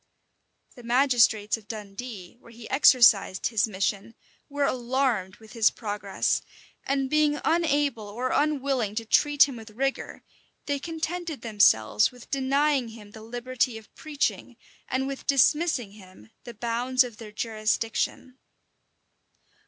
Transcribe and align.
The 0.75 0.81
magistrates 0.81 1.57
of 1.57 1.67
Dundee, 1.67 2.35
where 2.39 2.51
he 2.51 2.67
exercised 2.71 3.45
his 3.45 3.67
mission, 3.67 4.15
were 4.49 4.63
alarmed 4.65 5.35
with 5.35 5.53
his 5.53 5.69
progress; 5.69 6.41
and 6.83 7.07
being 7.07 7.39
unable 7.45 8.07
or 8.07 8.31
unwilling 8.31 8.95
to 8.95 9.05
treat 9.05 9.43
him 9.47 9.57
with 9.57 9.69
rigor, 9.69 10.23
they 10.65 10.79
contented 10.79 11.43
themselves 11.43 12.11
with 12.11 12.31
denying 12.31 12.87
him 12.87 13.11
the 13.11 13.21
liberty 13.21 13.77
of 13.77 13.93
preaching, 13.93 14.57
and 14.87 15.05
with 15.05 15.27
dismissing 15.27 15.91
him 15.91 16.31
the 16.45 16.55
bounds 16.55 17.03
of 17.03 17.17
their 17.17 17.31
jurisdiction. 17.31 18.39